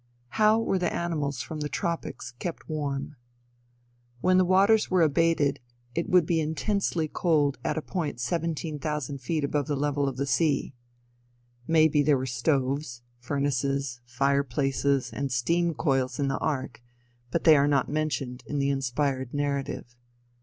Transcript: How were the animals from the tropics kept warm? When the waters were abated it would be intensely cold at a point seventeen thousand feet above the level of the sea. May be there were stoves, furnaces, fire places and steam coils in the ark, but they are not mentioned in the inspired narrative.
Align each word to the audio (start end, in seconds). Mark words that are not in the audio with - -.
How 0.29 0.59
were 0.59 0.79
the 0.79 0.91
animals 0.91 1.43
from 1.43 1.59
the 1.59 1.69
tropics 1.69 2.31
kept 2.39 2.67
warm? 2.67 3.17
When 4.19 4.39
the 4.39 4.45
waters 4.45 4.89
were 4.89 5.03
abated 5.03 5.59
it 5.93 6.09
would 6.09 6.25
be 6.25 6.39
intensely 6.39 7.07
cold 7.07 7.59
at 7.63 7.77
a 7.77 7.83
point 7.83 8.19
seventeen 8.19 8.79
thousand 8.79 9.19
feet 9.21 9.43
above 9.43 9.67
the 9.67 9.75
level 9.75 10.07
of 10.09 10.17
the 10.17 10.25
sea. 10.25 10.73
May 11.67 11.87
be 11.87 12.01
there 12.01 12.17
were 12.17 12.25
stoves, 12.25 13.03
furnaces, 13.19 14.01
fire 14.03 14.43
places 14.43 15.13
and 15.13 15.31
steam 15.31 15.75
coils 15.75 16.17
in 16.17 16.29
the 16.29 16.39
ark, 16.39 16.81
but 17.29 17.43
they 17.43 17.55
are 17.55 17.67
not 17.67 17.87
mentioned 17.87 18.43
in 18.47 18.57
the 18.57 18.71
inspired 18.71 19.35
narrative. 19.35 19.95